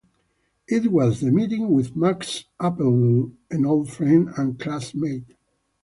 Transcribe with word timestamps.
It 0.67 0.91
was 0.91 1.19
the 1.21 1.29
meeting 1.29 1.69
with 1.75 1.95
Max 1.95 2.45
Appedole, 2.59 3.33
an 3.51 3.67
old 3.67 3.91
friend 3.91 4.29
and 4.35 4.59
classmate. 4.59 5.35